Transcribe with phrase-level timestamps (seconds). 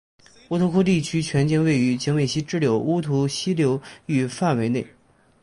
[0.49, 4.83] 乌涂窟地区全境位于景美溪支流乌涂溪流域范围内。